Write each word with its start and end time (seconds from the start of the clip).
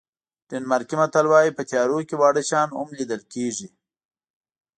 ډنمارکي 0.49 0.95
متل 0.99 1.25
وایي 1.29 1.51
په 1.57 1.63
تیارو 1.69 1.97
کې 2.07 2.15
واړه 2.17 2.41
شیان 2.49 2.69
هم 2.77 2.89
لیدل 2.97 3.21
کېږي. 3.33 3.67